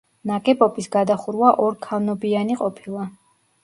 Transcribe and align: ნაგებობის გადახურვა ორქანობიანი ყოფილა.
ნაგებობის 0.29 0.89
გადახურვა 0.95 1.53
ორქანობიანი 1.69 2.61
ყოფილა. 2.67 3.11